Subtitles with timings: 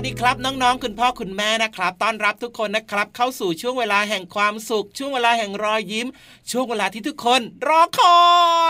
[0.00, 6.08] สวัสดีครับน้องๆ คุณพ่อคุณแม่นะครับต้อนรับทุกคนนะครับ เข้าสู่ช่วงเวลาแห่งความสุข ช่วงเวลาแห่งรอยยิ้ม
[6.50, 8.20] ช่วงเวลาที่ทุกคนรอคอ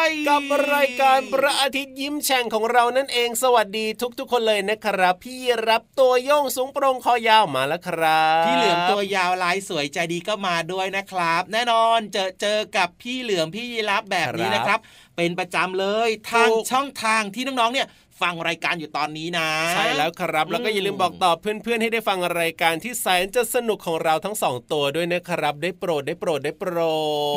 [0.06, 0.42] ย กับ
[0.72, 3.86] รายการพระอาทิตย์ยิ้มแฉ่งของเรานั่นเองสวัสดี
[4.18, 5.36] ทุกๆ คนเลยนะครับ พี่
[5.68, 14.80] รับตัวโยงสูงโปรงคอยาวมาแล้วครับพี่เหลือมตัวยาวลายสวยใจดีก็มาด้วยนะครับ แน่นอนเจอเจอกับพี่เหลือมพี่ยีรับแบบนี้นะครับ
[15.16, 17.88] เป็นประจำเลยทางช่องทางที่น้องๆเนี่ย
[18.22, 26.76] ฟังรายการอยู่ตอนนี้นะ ใช่แล้วครับ แล้วก็อย่าลืมบอกต่อเพื่อนๆ ให้ได้ฟังรายการที่แสนจะสนุกของเราทั้งสองตัวด้วยนะครับ ได้โปรดได้โปรดได้โปร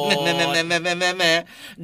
[0.03, 1.31] ดแหม่แหม่แหม่แหม่แหม่แหม่แหม่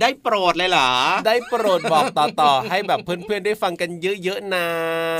[0.02, 0.92] ได้โปรดเลยเหรอ
[1.28, 3.90] ได้โปรดบอกต่อๆ ให้แบบเพื่อนๆ ได้ฟังกัน
[4.24, 4.68] เยอะๆนะ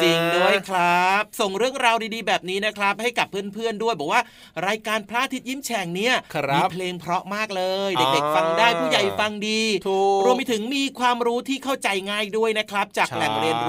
[0.04, 4.22] จริงด้วยครับ ส่งเรื่องราวดีๆ แบบนี้นะครับ ให้กับเพื่อนๆ ด้วยบอกว่า
[4.68, 13.69] รายการพระอาทิตย์ยิ้มแฉ่งเนี่ยครับมีเพลงเพราะมากเลยอ่าเด็กๆ ฟังได้ผู้ใหญ่ฟังดีถูกรวมไปถึงมีความรู้ที่เข้าใจง่ายด้วยนะครับ จากใช่แหล่งเรียนร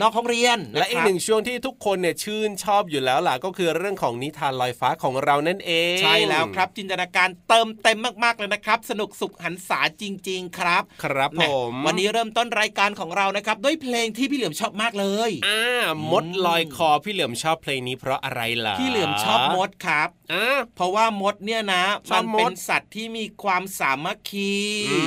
[0.00, 15.62] นอกห้องเรียนและอีกหนึ่งช่วงที่ทุกคนเนี่ยชื่นชอบอยู่แล้วล่ะก็คือเรื่องของนิทานลอยฟ้าของเรานั่นเอง ใช่แล้วครับจินตนาการเติมเต็มมากๆเลยนะครับ สนุกสุขหันษาจริง ๆ ครับ ครับแหผม่มวันนี้เริ่มต้นรายการของเรานะครับด้วยเพลงที่พี่เหลือมชอบมากเลยอ่า
[16.10, 24.54] มดลอยคอพี่เหลือมชอบเพลงนี้เพราะอะไรล่ะพี่เหลือมชอบมดครับอ่าเพราะว่ามดเนี่ยนะชอมับนมดเป็นสัตว์ที่มีความสามัคคี
[24.90, 24.98] อื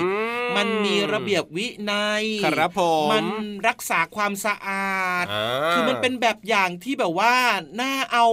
[0.57, 3.25] มันมีระเบียบวินัยครับผมมัน
[3.67, 7.35] รักษาความสะอาดอ่าคือมันเป็นแบบอย่างที่แบบว่า
[7.81, 8.25] น่าเอา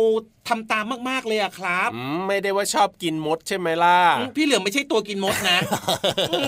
[0.48, 5.58] ทำตามมากๆเลยอะครับอืมไม่ได้ว่าชอบกินมดใช่ไหมล่ะอืมพี่เหลือมไม่ใช่ตัวกินมดนะ
[6.32, 6.40] อื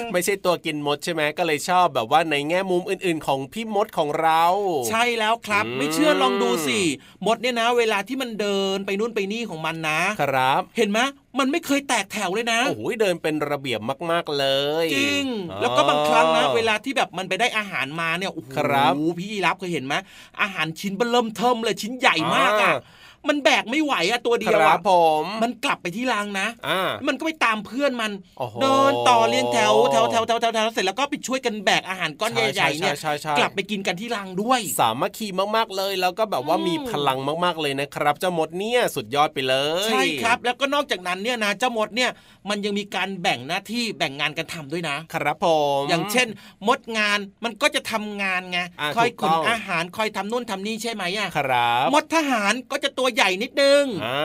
[0.00, 4.44] มไม่ใช่ตัวกินมดใช่ไหมก็เลยชอบแบบว่าในแง่มุมอื่น ๆ ของพี่มดของเรา
[4.90, 6.80] ใช่แล้วครับอืมไม่เชื่อลองดูสิ
[7.26, 11.00] มดเนี่ยนะ เวลาที่มันเดินไปนู่นไปนี่ของมันนะ ครับ เห็นไหม
[11.38, 14.46] มันไม่เคยแตกแถวเลยนะ โอ้โหเดินเป็นระเบียบมาก ๆ เล
[14.84, 19.94] ย จริงอ๋อแล้วก็บางครั้งนะ เวลาที่แบบมันไปได้อาหารมาเนี่ย โอ้โหครับพี่รับเคยเห็นไหม
[20.42, 22.80] อาหารชิ้นเบอเริ่มเทิมเลยชิ้นใหญ่มากอะอ่
[23.28, 24.92] มันแบกไม่ไหวอะตัวคเดียวรัอะบผ
[25.22, 35.26] มมันกลับไปที่รังนะอ่ามันก็ไปตามเพื่อนมันโอ้โหเดินต่อเรียงแถวแถวแถวแถวแถวแถวเสร็จแล้วก็ไปช่วยกันแบกอาหารก้อนใช่ใหญ่ๆเนี่ยใช่ใช่ใช่กลับไปกินกันที่รังด้วย สามัคคี
[35.56, 39.54] มากๆเลย แล้วก็แบบว่าอืมมีพลังมากๆเลยนะครับเจ้ามดเนี่ยสุดยอดไปเล
[39.86, 42.10] ยใช่ครับ แล้วก็นอกจากนั้นเนี่ยนะเจ้ามดเนี่ย
[42.48, 45.46] มันยังมีการแบ่งหน้าที่แบ่งงานกันทำด้วยนะ ครับผ
[45.80, 46.28] มอย่างเช่น
[46.68, 54.18] มดงานมันก็จะทำงานไงอ่าคอยถูกขต้นองอาหารคอยทำนู่นทำนี่ใช่ไหมอะครับ มดทหารก็จะตัวใหญ่นิดนึงอ่า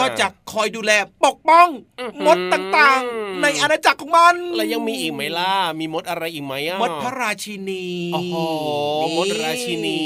[0.00, 0.92] ก็จะคอยดูแล
[1.24, 1.68] ปกป้อง
[2.00, 8.34] อื้อหือมดต่างๆ ในอาณาจักรของมัน แล้วยังมีอีกไหมล่ะ มีมดอะไรอีกไหมอะมดพระราชินีโอ้โห
[9.16, 10.00] มดราชินี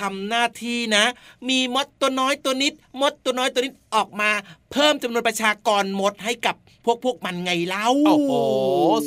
[0.00, 1.04] ทำหน้าที่นะ
[1.48, 4.30] มีมดตัวน้อยตัวนิด มดตัวน้อยตัวนิดออกมา
[4.72, 8.32] เพิ่มจำนวนประชากรมดให้กับพวกพวกมันไงเล่าโอ้โห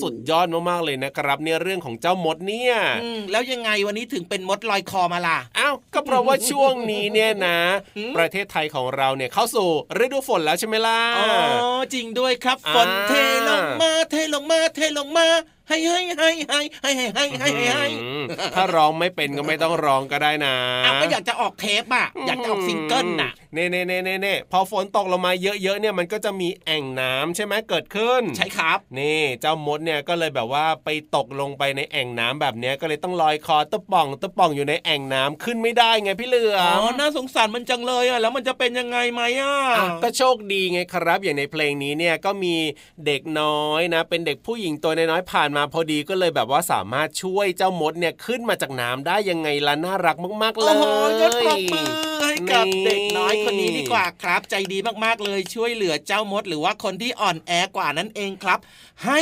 [0.02, 2.74] สุดยอดมากๆเลยนะครับ เนี่ยเรื่องของเจ้ามดเนี่ย
[3.04, 7.60] อืมแล้วยังไงวันนี้ถึงเป็นมดลอยคอมาล่ะอ้าวก็เพราะว่าช่วงนี้เนี่ยนะ
[7.98, 9.70] อืมประเทศไทยของเราเนี่ยเข้าสู่
[10.04, 11.28] ฤดูฝนแล้วใช่ไหมล่ะอ๋อ
[11.94, 13.14] จริงด้วยครับ ฝนอ่าเท
[13.50, 15.28] ลงมาเทลงมาเทลงมา
[15.70, 17.86] ให้ให้ให้ให้ให้ให้ให้ให้ให้ให้
[18.56, 20.56] ถ้าร้องไม่เป็นก็ไม่ต้องร้องก็ได้นะ
[20.86, 39.56] อ้าวก็อยากจะออกเทปอะอยากจะออกซิงเกิลน่ะเน่เน่เน่เน่เน่พอฝนตกลงมาเยอะๆเนี่ยมันก็จะมีแอ่งน้ำใช่ไหมเกิดขึ้น ใช่ครับ นี่เจ้ามดเนี่ยก็เลยแบบว่าไปตกลงไปในแอ่งน้ำแบบเนี้ยก็เลยต้องลอยคอตะป่องตะป่องอยู่ในแอ่งน้ำขึ้นไม่ได้ไงพี่เหลืออ๋อน่าสงสารมันจังเลยอะแล้วมันจะเป็นยังไงไหมอะ
[40.04, 42.56] ก็โชคดีไงครับ อย่างในเพลงนี้เนี่ยก็มี
[43.06, 50.84] เด็กน้อยนะ เป็นเด็กผู้หญิงตัวน้อยผ่านมาพอดีก็เลยแบบว่าสามารถช่วยเจ้ามดเนี่ยขึ้นมาจากน้ำได้ยังไงล่ะน่ารักมาก ๆ เลโอ้ยโห
[51.22, 51.88] ยศปรบมือ
[52.22, 58.60] ให้กับนี่เด็กน้อยคนนี้ดีกว่าครับ ใจดีมากๆเลยช่วยเหลือเจ้ามด หรือว่าคนที่อ่อนแอกว่านั่นเองครับ
[59.08, 59.22] ให้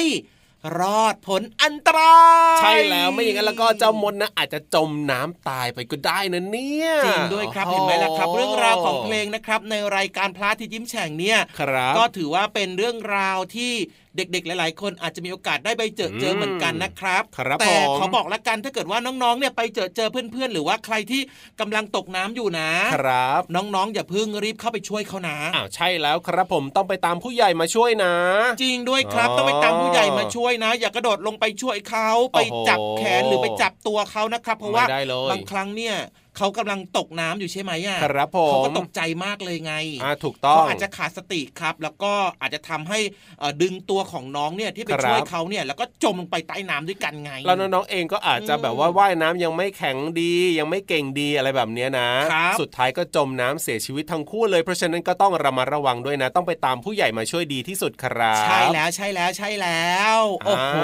[0.80, 2.18] รอดผลอันตรา
[2.58, 13.74] ยใช่แล้วไม่อย่างนั้นแล้วก็เจ้ามดนะอาจจะจมน้ำตายไปก็ได้นะเนี่ยจริงด้วยครับโอ้โเห็นไหมล่ะครับ เรื่องราวของเพลงนะครับ ในรายการพระอาที่ยิ้มแฉ่งเนี่ยครับก็ถือว่าเป็นเรื่องราวที่
[14.18, 21.22] เด็กๆ หลาย ๆ คนอาจจะมีโอกาสได้ไปเจอเจอมเหมือนกันนะครับครับแต่ผมขอบอกละกันถ้าเกิดว่าน้องๆเนี่ยไปเจอเจอเพื่อนๆ หรือว่าใครที่
[21.60, 28.14] กำลังตกน้ำอยู่นะครับ น้องๆ อย่าเพิ่งรีบเข้าไปช่วยเขานะอ้าวใช่แล้วครับผมต้องไปตามผู้ใหญ่มาช่วยนะ
[28.62, 35.96] จริงด้วยครับอ๋อต้องไปตามผู้ใหญ่มาช่วยนะ อย่ากระโดดลงไปช่วยเขาไปโอ้โหจับแขนหรือไปจับตัวเขานะครับ เพราะว่าไม่ได้เลยบางครั้งเนี่ย
[36.38, 39.74] เขากำลังตกน้ำอยู่ใช่ไหมอะครับผมเขาก็ตกใจมากเลยไง
[40.04, 42.12] อ่าถูกต้องเขาอาจจะขาดสติครับ แล้วก็
[42.42, 43.00] อาจจะทำให้
[43.40, 60.78] เอ่อดึงตัวของน้องเนี่ยที่ไปครับช่วยเขาเนี่ยแล้วก็จมลงไปใต้น้ำด้วยกันไง แล้วน้องๆเองก็อาจจะอืมแบบว่าว่ายน้ำยังไม่แข็งดี ยังไม่เก่งดีอะไรแบบเนี้ยนะครับสุดท้ายก็จมน้ำเสียชีวิตทั้งคู่เลยเพราะฉะนั้นก็ต้องระมัดระวังด้วยนะ ต้องไปตามผู้ใหญ่มาช่วยดีที่สุดครับใช่แล้วใช่แล้วใช่แล้วโอ้โห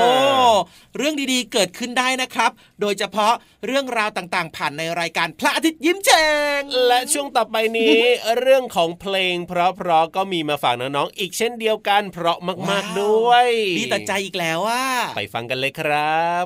[0.00, 0.54] อ่า
[0.96, 3.32] เรื่องดีๆเกิดขึ้นได้นะครับ โดยเฉพาะ
[3.66, 7.98] เรื่องราวต่างๆ ผ่านในรายการพระอาทิตย์ยิ้มแฉ่งและช่วงต่อไปนี้
[8.38, 9.52] เรื่องของเพลง เพ
[9.86, 13.48] ราะๆก็มีมาฝากน้องๆอีกเช่นเดียวกันเพราะมากว้าวๆด้วย
[13.78, 14.84] ดีต่อใจอีกแล้วว่า
[15.16, 16.44] ไปฟังกันเลยครับ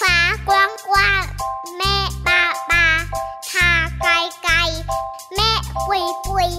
[0.00, 0.16] ฟ้า
[0.48, 1.24] กว้างกว้าง
[1.76, 1.96] แม่
[2.26, 2.86] ปาปา
[3.50, 3.70] ทา
[4.00, 4.12] ไกล
[4.44, 4.56] ไกล
[5.34, 5.50] แม่
[5.86, 6.50] ปุยปุย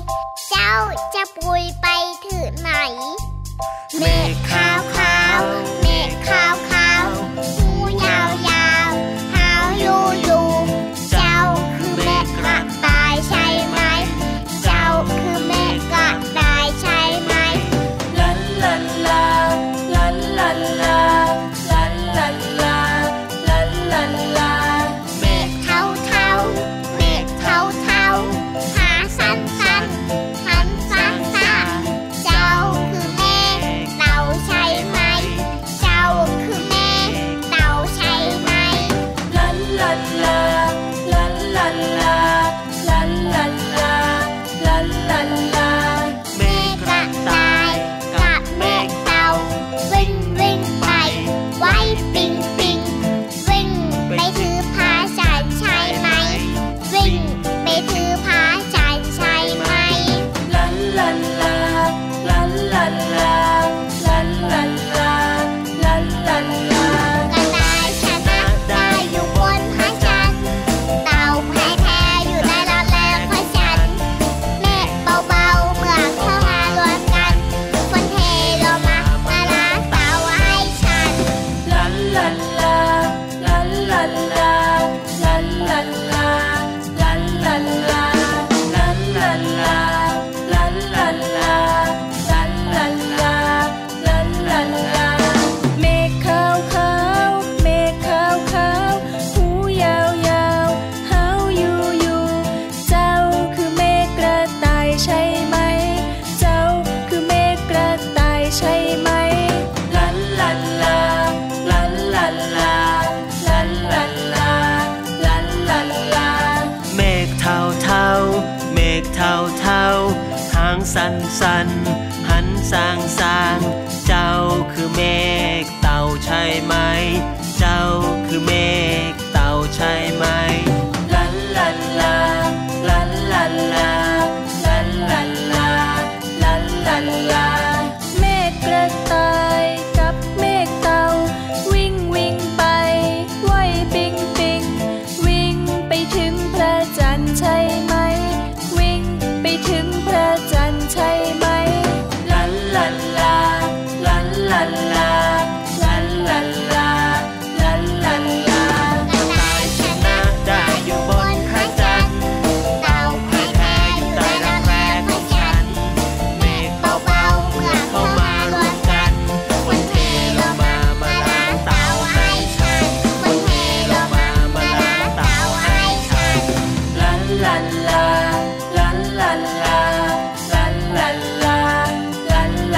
[0.50, 0.72] เจ้า
[1.14, 1.88] จะปุยไป
[2.26, 2.72] ถึงไหน
[4.00, 5.42] เมฆขาวขาว
[5.81, 6.56] เมฆขาว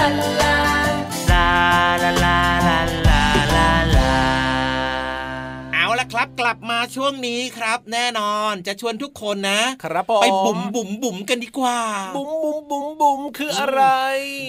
[0.08, 0.37] Bye.
[6.20, 11.80] ครับกลับมาช่วงนี้ครับ แน่นอนจะชวนทุกคนนะ ครับผมไปบุ๋มบุ๋มบุ๋มกันดีกว่า
[12.16, 13.84] บุ๋มบุ๋มบุ๋มบุ๋มคืออะไร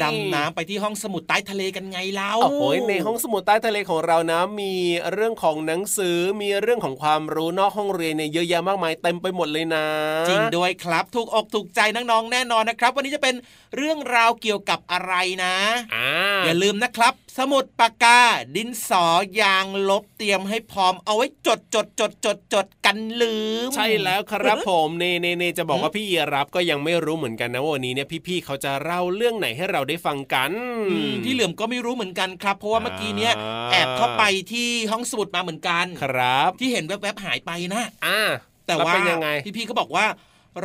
[0.03, 4.75] ดำน้ำไปที่ห้องสมุดใต้ทะเลกันไงเล่าโอ้โหในห้องสมุดใต้ทะเลของเรานะ มี
[5.13, 9.85] เรื่องของหนังสือมีเรื่องของความรู้นอกห้องเรียนเนี่ยเยอะแยะมากมายเต็มไปหมดเลยนะ
[10.29, 13.35] จริงด้วยครับถูกอกถูกใจน้องๆแน่นอนนะครับ วันนี้จะเป็น
[13.77, 15.55] เรื่องราวเกี่ยวกับอะไรนะ
[15.95, 16.09] อ่า
[16.45, 18.21] อย่าลืมนะครับ สมุดปากกา
[18.57, 19.07] ดินสอ
[19.41, 30.51] ยางลบเตรียมให้พร้อมเอาไว้จดจดจดจดจดกันลืม ใช่แล้วครับผมเนเนเนจะบอกว่าพี่เยรับก็ยังไม่รู้เหมือนกันนะว่าวันนี้เนี่ยพี่ๆเขาจะเล่าเรื่องไหนให้เราได้ฟังกัน
[30.91, 38.21] อืมพี่เหลือมก็ไม่รู้เหมือนกันครับ เพราะว่าเมื่อกี้เนี้ยอ่าแอบเข้าไปที่ห้องสมุดมาเหมือนกันครับ ที่เห็นแวบๆหายไปนะอ่า
[38.67, 40.07] แต่ล้ว่าเป็นยังไงพี่ๆก็บอกว่า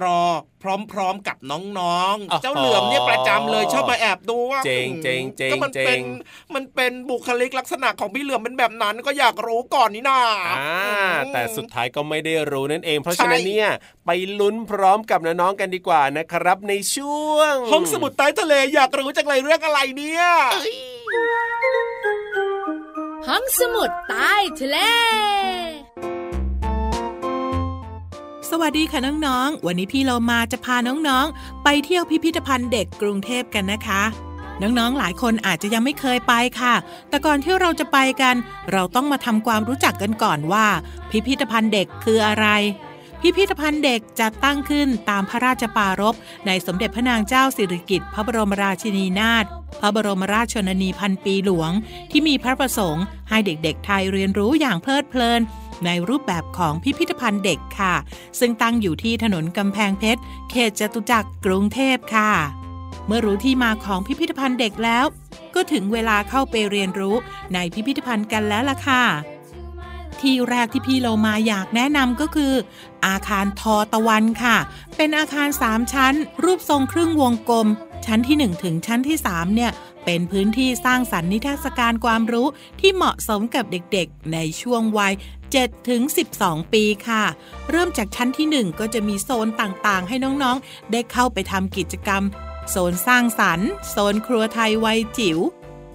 [0.01, 0.21] รอ
[0.91, 6.03] พร้อมๆกับน้องอ๋อๆเจ้าเหลือมเนี่ยประจำเลยชอบมาแอบดูว่าเจ๋งเจ๋งเจ๋งก็มันเป็นเจ๋ง
[6.55, 10.19] มันเป็นบุคลิกลักษณะของพี่เหลือมเป็นแบบนั้นก็อยากรู้ก่อนนี่นา
[10.57, 13.69] อ่าแต่สุดท้ายก็ไม่ได้รู้นั่นเอง เพราะใช่ฉะนั้นเนี่ย
[14.05, 20.23] ไปลุ้นพร้อมกับน้องๆกันดีกว่านะครับ ในช่วง ห้องสมุดใต้ทะเลอยากรู้จังเลยเรื่องอะไรเนี่ย
[23.27, 24.77] ห้องสมุดใต้ทะเล
[28.51, 34.03] สวัสดีค่ะน้องๆ วันนี้พี่เรามาจะพาน้องๆ ไปเที่ยวพิพิธภัณฑ์เด็กกรุงเทพกันนะคะ
[34.61, 36.73] น้องๆ หลายคนอาจจะยังไม่เคยไปค่ะ
[37.09, 38.35] แต่ก่อนที่เราจะไปกัน
[38.71, 40.67] เราต้องมาทำความรู้จักกันก่อนว่า
[41.09, 42.47] พิพิธภัณฑ์เด็กคืออะไร
[43.21, 46.15] พิพิธภัณฑ์เด็กจัดตั้งขึ้นตามพระราชปารภ
[46.47, 49.45] ในสมเด็จพระนางเจ้าสิริกิติ์พระบรมราชินีนาถ
[49.79, 51.71] พระบรมราชชนนีพันปีหลวง
[52.11, 55.41] ที่มีพระประสงค์ให้เด็กๆ ไทยเรียนรู้อย่างเพลิดเพลิน
[55.85, 57.93] ในรูปแบบของพิพิธภัณฑ์เด็กค่ะ
[58.39, 62.31] ซึ่งตั้งอยู่ที่ถนนกำแพงเพชร เขตจตุจักรกรุงเทพค่ะ
[63.07, 65.05] เมื่อรู้ที่มาของพิพิธภัณฑ์เด็กแล้ว
[65.55, 67.15] ก็ถึงเวลาเข้าไปเรียนรู้
[67.53, 69.03] ในพิพิธภัณฑ์กันแล้วล่ะค่ะ
[70.21, 72.53] ที่แรกที่พี่โลมาอยากแนะนำก็คือ
[73.05, 74.57] อาคารทอตะวันค่ะ
[74.97, 76.13] เป็นอาคาร 3 ชั้น
[76.43, 77.67] รูปทรงครึ่งวงกลม
[78.05, 79.71] ชั้นที่ 1 ถึงชั้นที่ 3 เนี่ย
[80.05, 82.47] เป็นพื้นที่สร้างสรรค์นิทรรศการความรู้
[82.79, 85.13] ที่เหมาะสมกับเด็กๆ ในช่วงวัย
[85.61, 86.01] 7ถึง
[86.37, 87.23] 12 ปีค่ะ
[87.69, 92.23] เริ่มจากชั้นที่ 1 ก็จะมีโซนต่างๆ ให้น้องๆ ได้เข้าไปทำกิจกรรม
[92.69, 95.39] โซนสร้างสรรค์ โซนครัวไทยวัยจิ๋ว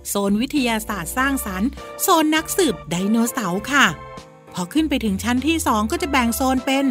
[0.09, 1.69] โซนวิทยาศาสตร์สร้างสรรค์
[2.03, 3.87] โซนนักสืบไดโนเสาร์ค่ะ
[4.55, 6.85] พอขึ้นไปถึงชั้นที่ 2 ก็จะแบ่งโซนเป็น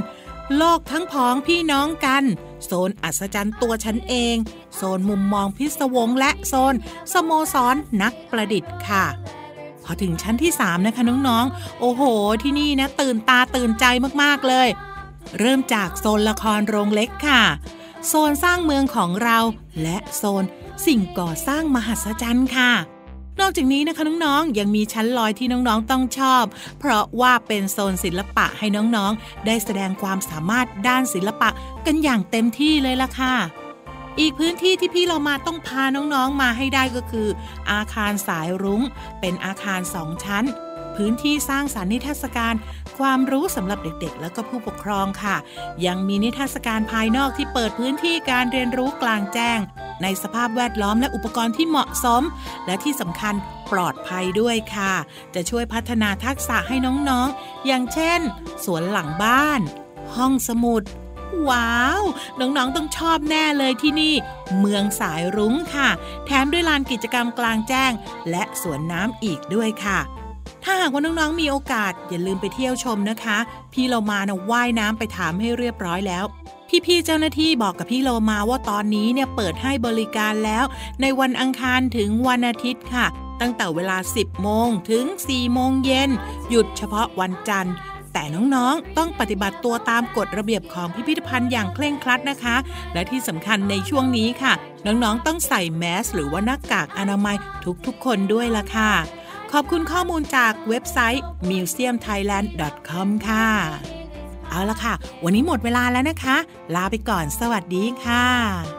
[0.57, 2.23] โลกทั้งพ้องพี่น้องกัน
[2.65, 4.35] โซนอัศจรรย์ตัวฉันเอง
[4.75, 6.73] โซนมุมมองพิศวงและโซน
[7.13, 9.05] สโมสรนนักประดิษฐ์ค่ะ
[9.87, 12.01] พอถึงชั้นที่ 3 นะคะน้องๆ โอ้โห
[12.43, 13.85] ที่นี่นะ ตื่นตาตื่นใจ
[14.21, 14.67] มากๆเลย
[15.39, 17.43] เริ่มจากโซนละครโรงเล็กค่ะ
[18.07, 19.37] โซนสร้างเมืองของเรา
[19.83, 20.43] และโซน
[20.85, 22.71] สิ่งก่อสร้างมหัศจรรย์ค่ะ
[23.39, 26.43] นอกจากนี้นะคะน้องๆ ยังมีชั้นลอยที่น้องๆต้องชอบ
[26.79, 31.49] เพราะว่าเป็นโซนศิลปะให้น้องๆ ได้แสดงความสามารถด้านศิลปะ
[31.85, 33.35] กันอย่างเต็มที่เลยล่ะค่ะ
[34.19, 37.27] อีกพื้นที่ที่พี่เรามาต้องพาน้องๆมาให้ได้ก็คือ
[37.71, 38.81] อาคารสายรุง้ง
[39.19, 40.45] เป็นอาคารสองชั้น
[40.95, 42.55] พื้นที่สร้างสรรค์นิทรรศการ
[42.97, 45.35] ความรู้สำหรับเด็กๆ และก็ผู้ปกครองค่ะ
[45.85, 49.59] ยังมีนิทรรศการภายนอกที่เปิดพื้นที่การเรียนรู้กลางแจ้ง
[50.03, 52.23] ในสภาพแวดล้อมและอุปกรณ์ที่เหมาะสม
[52.65, 53.35] และที่สำคัญ
[53.71, 54.93] ปลอดภัยด้วยค่ะ
[55.35, 56.75] จะช่วยพัฒนาทักษะให้
[57.09, 58.19] น้องๆอย่างเช่น
[58.65, 59.61] สวนหลังบ้าน
[60.15, 60.83] ห้องสมุด
[61.49, 62.01] ว้าว
[62.39, 64.13] น้องๆต้องชอบแน่เลยที่นี่
[64.59, 65.89] เมืองสายรุ้งค่ะ
[66.25, 67.91] แถมด้วยลานกิจกรรมกลางแจ้ง
[68.29, 69.99] และสวนน้ำอีกด้วยค่ะ
[70.63, 73.37] ถ้าหากว่าน้องๆมีโอกาสอย่าลืมไปเที่ยวชมนะคะ
[73.73, 76.25] พี่โลมานะว่ายน้ำไปถามให้เรียบร้อยแล้ว
[76.85, 80.65] พี่ๆเจ้าหน้าที่บอกกับพี่โลมาว่าตอนนี้เนี่ยเปิดให้บริการแล้ว
[81.01, 83.05] ในวันอังคารถึงวันอาทิตย์ค่ะ
[83.41, 86.09] ตั้งแต่เวลา 10 โมงถึง 4 โมงเย็น
[86.49, 87.73] หยุดเฉพาะวันจันทร์
[88.19, 92.55] แต่น้องๆ ต้องปฏิบัติตัวตามกฎระเบียบของพิพิธภัณฑ์อย่างเคร่งครัดนะคะ
[92.93, 94.53] และที่สำคัญในช่วงนี้ค่ะ
[94.85, 97.35] น้องๆ ต้องใส่แมส หรือว่าหน้ากากอนามัย
[97.85, 98.91] ทุกๆ คนด้วยล่ะค่ะ
[99.51, 103.47] ขอบคุณข้อมูลจากเว็บไซต์ museumthailand.com ค่ะ
[104.49, 104.93] เอาละค่ะ
[105.23, 106.37] วันนี้หมดเวลาแล้วนะคะ
[106.75, 108.76] ลาไปก่อน สวัสดีค่ะ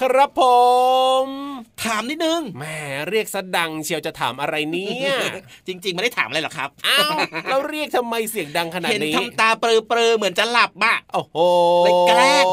[0.00, 0.42] ครับผ
[1.26, 1.47] ม
[1.84, 2.64] ถามนิดนึงแหม
[3.08, 5.10] เรียกสะดังเชียวจะถามอะไรเนี่ย
[5.66, 11.36] จริง ๆ ไม่ได้ถามอะไรหรอกครับอ้าวแล้วเรียกทำไมเสียงดังขนาดเห็นนี้ทำตาเปรอๆเหมือนจะหลับบ้าโอ้โห
[11.84, 12.44] เลยแกล้ง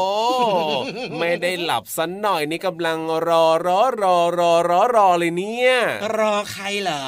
[1.18, 5.70] ไม่ได้หลับสันหน่อยนี่กำลังรอรอรอรอรอรอเลยเนี่ย
[6.18, 7.02] รอใครเหรอ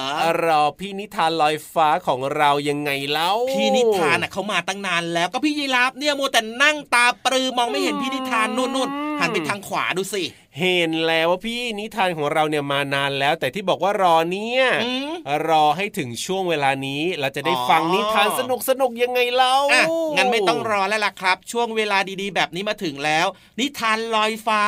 [0.45, 8.89] รอพี่นิทานลอยฟ้าของเรายังไงเล่าพี่นิทานน่ะเขามาตั้งนานแล้วก็พี่ยีราฟเนี่ยมัวแต่นั่งตาปรือมองไม่เห็นพี่นิทานนู่นนู่น
[9.21, 10.23] หันไปทางขวาดูสิ
[10.61, 15.11] เห็นแล้วว่าพี่นิทานของเราเนี่ยมานานแล้ว แต่ที่บอกว่ารอเนี่ยอืม
[15.49, 19.85] รอให้ถึงช่วงเวลานี้เราจะได้อ๋อฟังนิทานสนุกสนุกๆยังไงเล่าอะ
[20.17, 23.27] งั้นไม่ต้องรอแล้วล่ะครับ ช่วงเวลาดีๆ แบบนี้มาถึงแล้ว
[23.61, 24.63] นิทานลอยฟ้า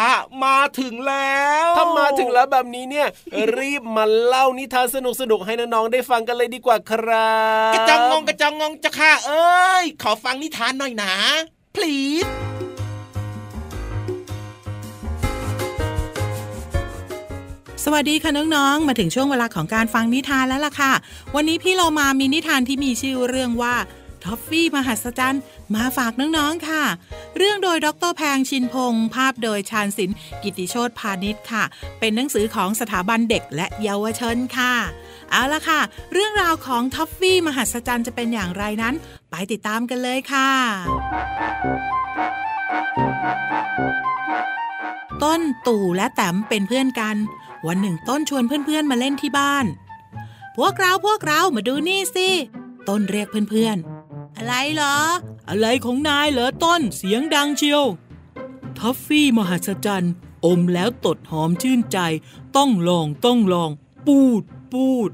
[0.45, 3.09] มาถึงแล้วถ้ามาถึงแล้วแบบนี้เนี่ย
[3.59, 7.39] รีบมาเล่านิทานสนุกสนุกๆให้น้องๆได้ฟังกันเลยดีกว่าครั
[7.71, 11.15] บกระจองงงกระจองงงจะค่ะเอ้ย ขอฟังนิทานหน่อยนะ
[11.77, 12.31] please
[17.85, 20.93] สวัสดีค่ะน้องๆ มาถึงช่วงเวลาของการฟังนิทานแล้วล่ะค่ะ
[21.35, 23.75] วันนี้พี่โลมามีนิทานที่มีชื่อเรื่องว่า
[24.25, 25.43] ท็อฟฟี่มหัศจรรย์
[25.75, 26.85] มาฝากน้องๆ ค่ะ
[27.37, 31.65] เรื่องโดยดรแพงชินพงศ์ภาพโดยชาญศิลป์กิติโชตพาณิชย์ค่ะ
[32.01, 34.75] เป็นหนังสือของสถาบันเด็กและเยาวชนค่ะ
[35.31, 35.81] เอาละค่ะ
[36.13, 38.95] เรื่องราวของท็อฟฟี่มหัศจรรย์จะเป็นอย่างไรนั้น
[39.31, 40.51] ไปติดตามกันเลยค่ะ
[45.23, 47.17] ต้นตู่และแต้มเป็นเพื่อนกัน
[47.67, 49.67] วันหนึ่งต้นชวนเพื่อนๆมาเล่นที่บ้าน
[50.57, 52.29] พวกเราพวกเรามาดูนี่สิ
[52.89, 54.97] ต้นเรียกเพื่อนๆ อะไรเหรอ
[55.49, 57.85] อะไรของนายเหรอต้นเสียงดังเชียว
[58.79, 60.13] ทัฟฟี่มหัศจรรย์
[60.47, 61.99] อมแล้วตดหอมชื่นใจ
[62.57, 63.71] ต้องลองต้องลอง
[64.07, 64.43] ปูด
[64.73, 65.11] ปูด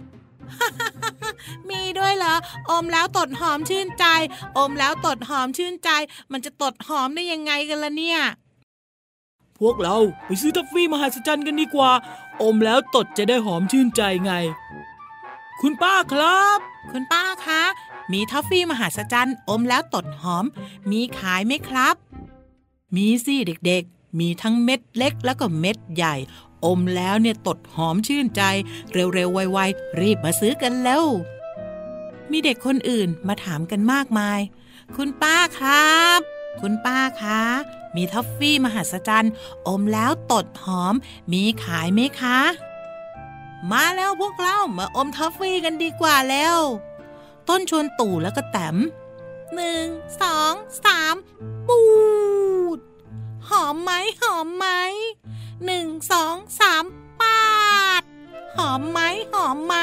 [1.68, 2.34] มีด้วยเหรอ
[2.70, 4.04] อมแล้วตดหอมชื่นใจ
[4.58, 5.90] อมแล้วตดหอมชื่นใจ
[6.32, 8.20] มันจะตดหอมได้ยังไงกันล่ะเนี่ย
[9.60, 11.90] พวกเราไปซื้อทัฟฟี่มหัศจรรย์กันดีกว่า
[12.42, 14.32] อมแล้วตดจะได้หอมชื่นใจไง
[15.60, 16.58] คุณป้าครับ
[16.90, 17.62] คุณป้าคะ
[18.12, 20.44] มีทัฟฟี่มหัศจรรย์อมแล้วตดหอม
[20.90, 21.94] มีขายไหมครับ
[22.96, 26.14] มีสิเด็กๆ มีทั้งเม็ดเล็กแล้วก็เม็ดใหญ่
[26.64, 28.42] อมแล้วเนี่ยตดหอมชื่นใจ
[28.92, 31.04] เร็วๆไวๆรีบมาซื้อกันแล้ว
[32.30, 34.40] มีเด็กคนอื่นมาถามกันมากมาย
[34.96, 36.20] คุณป้าครับ
[36.60, 37.42] คุณป้าคะ
[37.96, 39.32] มีท็อฟฟี่มหัศจรรย์
[39.68, 40.94] อมแล้วตดหอม
[41.32, 42.40] มีขายไหมคะ
[43.70, 46.56] มาแล้วพวกเรามาอมท็อฟฟี่กันดีกว่าแล้ว
[47.48, 48.76] ต้นชวนตู่แล้วก็แต้ม
[49.54, 49.86] หนึ่ง
[50.22, 50.54] สอง
[50.84, 51.14] สาม
[51.68, 51.80] ปู
[52.76, 52.78] ด
[53.48, 53.92] หอมไหม
[55.64, 56.84] หนึ่งสองสาม
[57.20, 57.46] ปา
[58.00, 58.02] ด
[58.56, 59.00] หอมไหม
[59.32, 59.76] หอมไหม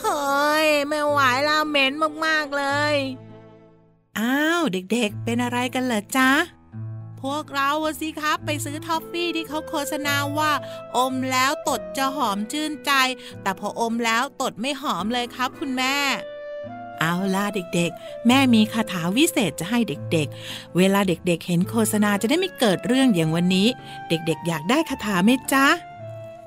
[0.00, 1.92] เฮ้ยไม่ไหวแล้วเหม็น
[2.24, 2.94] มาก ๆ เลย
[4.18, 6.30] อ้าว เด็กๆ เป็นอะไรกันเหรอจ๊ะ
[7.22, 10.52] พวกเราอะสิครับไปซื้อทอฟฟี่ที่เขาโฆษณาว่า
[10.96, 12.92] อมแล้วตดจะหอมชื่นใจ
[13.42, 15.96] แต่พออมแล้วตดไม่หอมเลยครับคุณแม่
[17.00, 23.68] เอาล่ะเด็กๆ แม่มีคาถาวิเศษจะให้เด็กๆ เวลาเด็กๆ เห็นโฆษณาจะได้ไม่เกิดเรื่องอย่างวันนี้
[24.08, 25.66] เด็กๆ อยากได้คาถาไหมจ๊ะ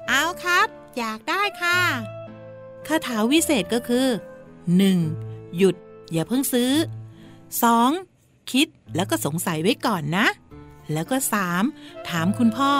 [0.10, 1.80] เอาครับ อยากได้ค่ะ
[2.88, 4.08] คาถาวิเศษก็คือ
[4.82, 5.58] 1.
[5.58, 5.76] หยุด
[6.12, 6.72] อย่าเพิ่งซื้อ
[7.82, 8.52] 2.
[8.52, 10.26] คิดแล้วก็สงสัยไว้ก่อนนะ
[10.94, 11.18] แล้วก็
[11.64, 12.10] 3.
[12.10, 12.72] ถามคุณพ่อ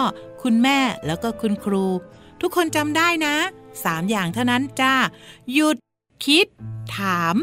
[0.42, 1.86] คุณแม่แล้วก็คุณครู
[2.40, 3.36] ทุกคนจำได้นะ
[3.74, 4.94] 3อย่างเท่านั้นจ้า
[5.52, 5.76] หยุด
[6.26, 6.46] คิด
[6.96, 7.36] ถาม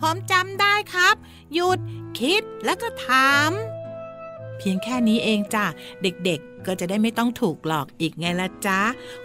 [0.00, 1.14] ผมจำได้ครับ
[1.54, 1.78] หยุด
[2.20, 3.50] คิดแล้วก็ถาม
[4.58, 5.66] เพียงแค่นี้เองจ้ะ
[6.02, 8.80] เด็กๆ ก็จะได้ไม่ต้องถูกหลอกอีกไงละจ๊ะ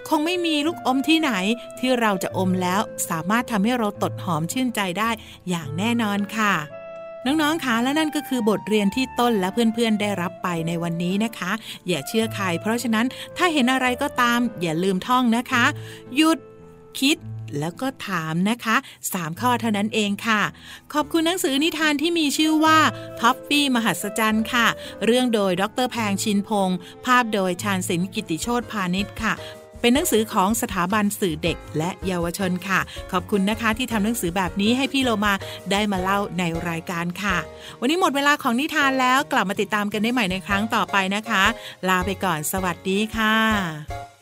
[0.08, 1.32] คงไม่มีลูกอมที่ไหน
[1.80, 5.10] ที่เราจะอมแล้วสามารถทำให้เราตดหอมชื่นใจได้
[5.50, 6.54] อย่างแน่นอนค่ะ
[7.26, 11.52] น้องๆคะและนั่นก็คือบทเรียนที่ต้นและเพื่อนๆได้รับไปในวันนี้นะคะ
[11.88, 13.06] อย่าเชื่อใคร เพราะฉะนั้น
[13.38, 15.66] ถ้าเห็นอะไรก็ตาม อย่าลืมท่องนะคะ
[16.16, 16.38] หยุด
[17.00, 17.18] คิด
[17.60, 18.76] แล้วก็ถามนะคะ
[19.10, 20.42] 3 ข้อเท่านั้นเองค่ะ
[20.94, 22.80] ขอบคุณหนังสือนิทานที่มีชื่อว่า
[23.20, 24.68] ท็อฟฟี่มหัศจรรย์ค่ะ
[25.06, 29.34] เรื่องโดยดรแพงชินพงศ์ภาพโดยชาญศิลป์กิติโชตพาณิชย์ค่ะ
[29.86, 32.80] เป็นหนังสือของสถาบันสื่อเด็กและเยาวชนค่ะ
[33.12, 35.34] ขอบคุณนะคะที่ทำหนังสือแบบนี้ให้พี่โลมา
[35.71, 37.38] ได้มาเล่าในรายการค่ะ
[37.80, 41.43] วันนี้หมดเวลาของนิทานแล้วกลับมาติดตามกันได้ใหม่ในครั้งต่อไปนะคะ
[41.88, 44.14] ลาไปก่อนสวัสดีค่ะ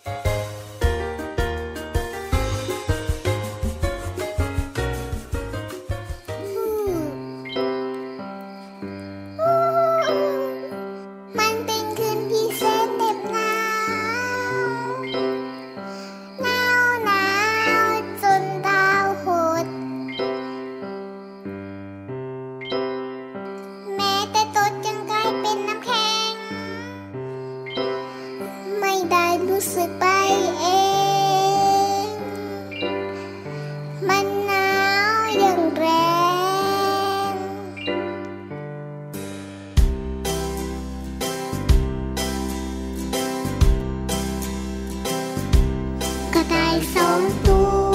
[46.43, 47.59] กระต่ายสองตั
[47.91, 47.92] ว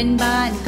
[0.00, 0.67] เป็นบ้าน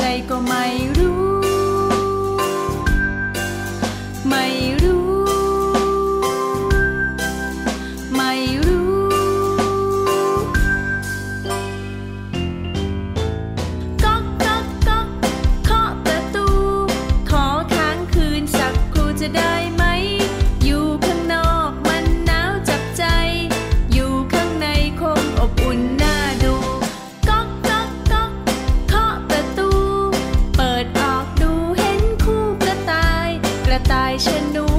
[34.21, 34.70] chân núi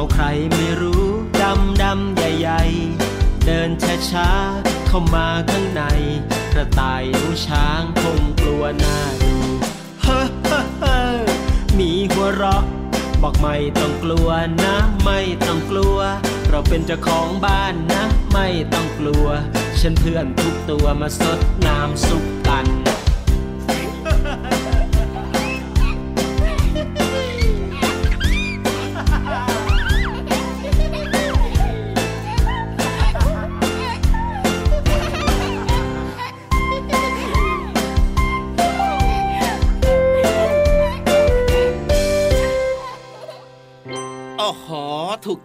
[0.00, 1.04] าใครไม่รู้
[1.42, 4.28] ดำดำใหญ่ๆ เดินช้าช้า
[4.86, 5.82] เข้ามาข้างใน
[6.52, 9.34] กระต่ายรู้ช้างคงกลัวหน้าดู
[10.02, 10.98] เฮ้เฮ้เฮ้
[11.78, 12.64] มีหัวเราะ
[13.22, 14.28] บอกไม่ต้องกลัว
[14.64, 15.98] นะ ไม่ต้องกลัว
[16.48, 19.26] เราเป็นเจ้าของบ้านนะ ไม่ต้องกลัว
[19.80, 22.24] ฉันเพื่อนทุกตัวมาสดน้ำสุก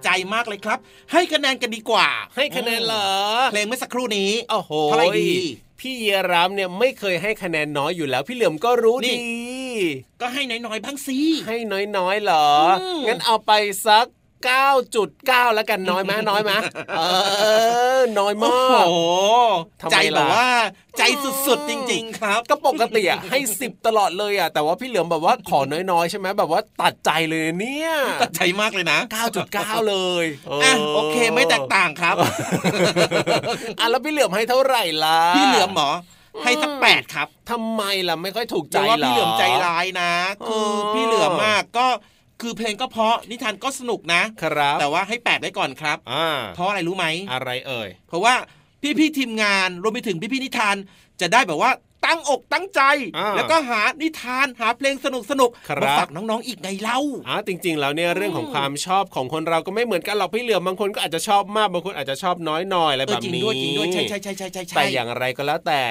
[0.04, 0.80] ใจมากเลยครับ
[1.12, 3.10] ให้คะแนนกันดีกว่า ให้คะแนนเหรอ
[3.52, 5.32] เพลงเมื่อสักครู่นี้โอ้โหเท่าไหร่ดี
[5.80, 9.36] พี่เยรามเนี่ยไม่เคยให้คะแนนน้อยอยู่แล้ว พี่เหลือมก็รู้นี่ดี
[10.22, 11.58] ก็ให้น้อยๆบ้างสิให้
[11.98, 12.48] น้อยๆเหรอ
[12.82, 13.52] อืมงั้นเอาไป
[13.88, 14.08] สัก
[14.46, 16.52] 9.9 แล้วกันน้อยไหมน้อยไหม
[16.98, 17.02] เอ
[17.98, 18.98] อ น้อยโอ้มาโห
[19.56, 20.50] กทำไมใจแบบล่ะว่า
[20.98, 21.04] ใจ
[21.48, 25.60] สุดๆจริง ๆ ครับ ก็ปกติอะให้ 10 ตลอดเลยอะแต่ว่าพี่เหลือมแบบว่าขอ
[25.92, 27.90] น้อยๆ ใช่ไหมแบบว่าตัดใจเลยเนี่ย
[28.22, 29.00] ตัดใจมากเลยนะ
[29.44, 30.26] 9.9 เลย
[30.64, 32.16] อะโอเคไม่แตกต่างครับ
[33.80, 35.90] อะแล้วพี่เหลือมให้เท่าไหร่ล่ะพี่เหลือมหมอ
[36.44, 40.12] ให้สักแปดครับทำไมล่ะไม่ค่อยถูกหใจรือว่าเหรอพี่เหลือมใจร้ายนะ
[40.48, 41.88] คืออพี่เหลือมมากก็
[42.42, 48.34] คือเพลงก็เพราะนิทานก็สนุกนะครับ แต่ว่าให้แปดไว้ก่อนครับอ่าเพราะอะไรรู้ไหมอะไรเอ่ยเพราะว่า
[49.00, 50.76] พี่ๆทีมงานรวมไปถึงพี่ๆนิทาน
[51.22, 51.72] จะได้แบบว่า
[52.06, 52.82] ตั้งอกตั้งใจ
[53.18, 65.84] อ่าแล้วก็หานิทานหาเพลงสนุกสนุกๆครับมาฝากน้องๆอีกไงเล่าอ่าจริง ๆ แล้วเนี่ยเรื่องของความชอบของคนเราก็ไม่เหมือนกันหรอกพี่เหลือมบางคนก็อาจจะชอบมากบางคนอาจจะชอบน้อยหน่อยอะไรเอแบอบจริงนี้ด้วยจริงด้วยใช่ใช่ใช่ใช่ใช่ใช่แต่อย่างไรก็แล้วแต่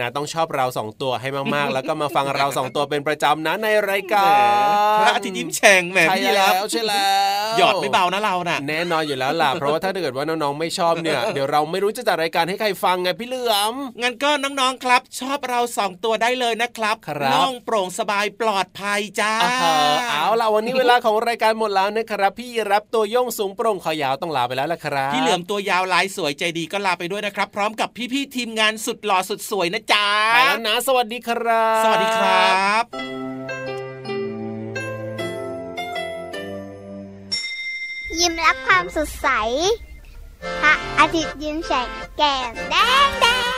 [0.00, 4.32] นะต้องชอบเราสองตัวให้มากๆ แล้วก็มาฟังเราสองตัวเป็นประจำนะในรายการ
[5.00, 7.08] พระอาทิตย์ยิ้มแฉ่งแหมใช่พี่แล้รับวใช่แล้
[7.52, 19.76] วหยอดไม่เบานะเราน่ะแน่นอนอยู่แล้วล่ะเพราะว่าถ้าเกิดว่าน้องๆไม่ชอบเนี่ยเดี๋ยวเราไม่รู้จะจัดรายการให้ใครฟังไงพี่เหลือมงั้นก็น้องๆครับ ชอบเราสองตัวได้เลยนะครับครับน่องโปร่งสบายปลอดภัยจ้าอ่าฮะ
[20.10, 32.84] เอาล่ะวันนี้เวลาของรายการหมดแล้วนะครับ พี่รับตัวโย่งสูงโปร่งคอยาวต้องลาไปแล้วล่ะครับพี่เหลือมตัวยาวลายสวยใจดีก็ลาไปด้วยนะครับ พร้อมกับพี่ๆทีมงานสุดหล่อสุดสวยนะจ๊ะไปแล้วนะ สวัสดีครับ สวัสดีครับ
[38.20, 39.28] ยิ้มรับความสดใส
[40.62, 42.74] พระอาทิตย์ยิ้มแฉกแก้มแด
[43.06, 43.49] งแด